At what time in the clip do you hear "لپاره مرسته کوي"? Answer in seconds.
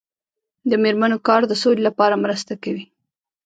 1.87-2.83